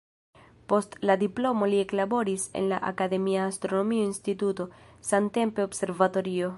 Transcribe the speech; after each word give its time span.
Post 0.71 0.95
la 1.09 1.15
diplomo 1.23 1.69
li 1.73 1.81
eklaboris 1.83 2.47
en 2.61 2.71
la 2.73 2.81
akademia 2.91 3.45
astronomio 3.53 4.09
instituto, 4.09 4.71
samtempe 5.13 5.71
observatorio. 5.73 6.49